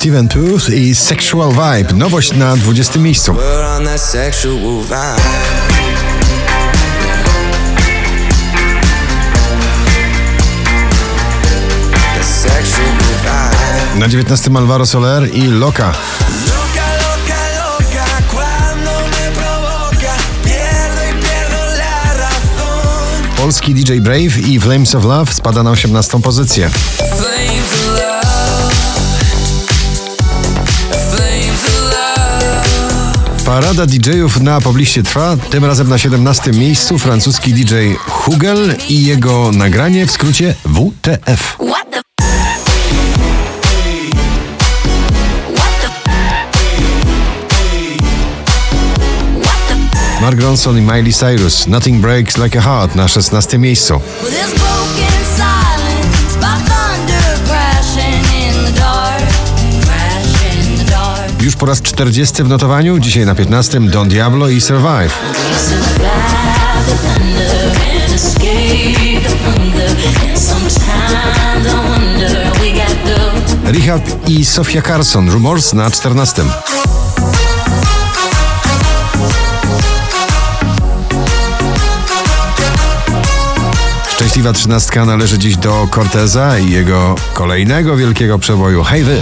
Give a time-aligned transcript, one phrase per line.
[0.00, 1.94] Steven Puth i Sexual Vibe.
[1.94, 3.36] Nowość na 20 miejscu.
[13.98, 15.92] Na 19 Alvaro Soler i Loka.
[23.36, 26.70] Polski DJ Brave i Flames of Love spada na 18 pozycję.
[33.50, 37.74] Parada DJ-ów na pobliście trwa, tym razem na 17 miejscu francuski DJ
[38.08, 41.56] Hugel i jego nagranie w skrócie WTF.
[50.20, 54.00] Mark Ronson i Miley Cyrus Nothing Breaks Like a Heart na 16 miejscu.
[61.50, 65.18] Już po raz 40 w notowaniu, dzisiaj na 15 Don Diablo i Survive.
[73.64, 76.42] Rehab i Sofia Carson, Rumors na 14.
[84.10, 89.20] Szczęśliwa trzynastka należy dziś do Corteza i jego kolejnego wielkiego przeboju Hej wy!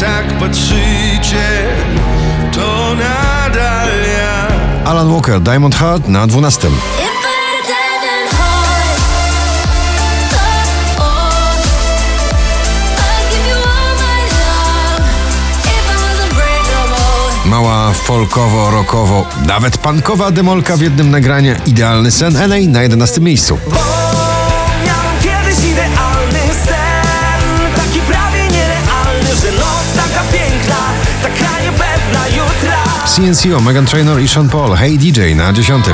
[0.00, 1.44] Tak patrzycie,
[2.52, 4.48] to nadal ja.
[4.84, 6.72] Alan Walker, Diamond Heart na dwunastym.
[17.44, 21.54] Mała folkowo-rokowo, nawet pankowa demolka w jednym nagraniu.
[21.66, 23.58] Idealny sen NA na 11 miejscu.
[33.20, 35.84] CNCO, Megan Trainor i Sean Paul, Hey DJ na 10.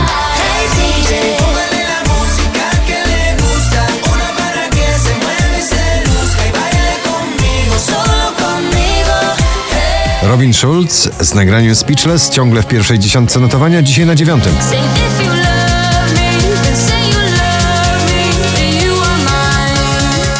[10.22, 14.52] Robin Schulz z nagraniem Speechless ciągle w pierwszej dziesiątce notowania, dzisiaj na dziewiątym.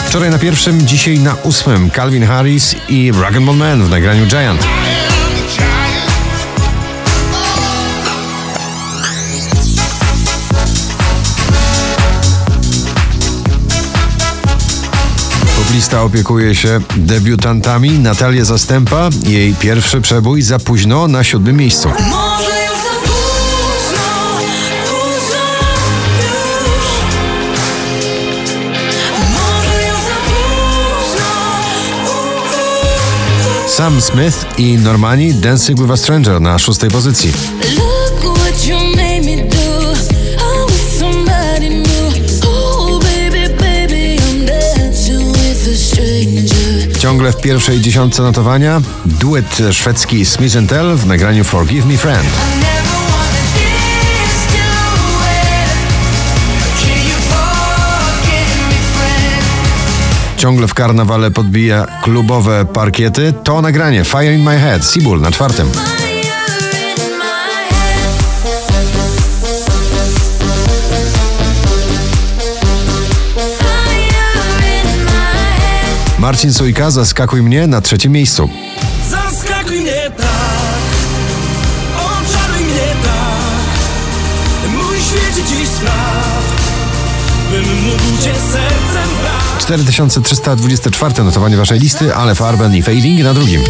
[0.09, 4.67] Wczoraj na pierwszym, dzisiaj na ósmym Calvin Harris i Rag'n'Bone Man w nagraniu Giant.
[15.75, 17.91] Lista opiekuje się debiutantami.
[17.91, 21.89] Natalia Zastępa, jej pierwszy przebój za późno na siódmym miejscu.
[33.67, 37.33] Sam Smith i Normani Dancing with a Stranger na szóstej pozycji.
[47.07, 52.27] Ciągle w pierwszej dziesiątce notowania duet szwedzki Smith Tell w nagraniu Forgive Me Friend.
[60.37, 63.35] Ciągle w karnawale podbija klubowe parkiety.
[63.45, 65.71] To nagranie Fire in My Head, Seabull na czwartym.
[76.27, 78.49] Marcin Sujka, Zaskakuj mnie na trzecim miejscu.
[79.11, 80.83] Zaskakuj mnie tak,
[81.95, 86.43] oczaruj mnie tak, mój świecie dziś spraw,
[87.51, 89.63] bym mógł cię sercem brać.
[89.63, 93.61] 4324 notowanie waszej listy, ale Farben i Fading na drugim.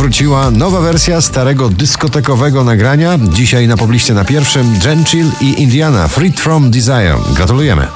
[0.00, 3.18] Powróciła nowa wersja starego dyskotekowego nagrania.
[3.32, 7.16] Dzisiaj na pobliście na pierwszym Genchill i Indiana Freed from Desire.
[7.34, 7.86] Gratulujemy.